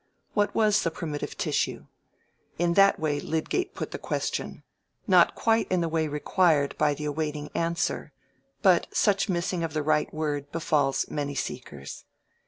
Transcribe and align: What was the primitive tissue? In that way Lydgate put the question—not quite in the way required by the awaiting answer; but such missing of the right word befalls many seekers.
What 0.33 0.55
was 0.55 0.81
the 0.81 0.89
primitive 0.89 1.37
tissue? 1.37 1.85
In 2.57 2.73
that 2.73 2.99
way 2.99 3.19
Lydgate 3.19 3.75
put 3.75 3.91
the 3.91 3.99
question—not 3.99 5.35
quite 5.35 5.71
in 5.71 5.81
the 5.81 5.89
way 5.89 6.07
required 6.07 6.75
by 6.79 6.95
the 6.95 7.05
awaiting 7.05 7.51
answer; 7.53 8.11
but 8.63 8.87
such 8.91 9.29
missing 9.29 9.63
of 9.63 9.73
the 9.73 9.83
right 9.83 10.11
word 10.11 10.51
befalls 10.51 11.05
many 11.11 11.35
seekers. 11.35 12.05